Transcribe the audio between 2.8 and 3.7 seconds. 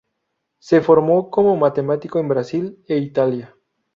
e Italia.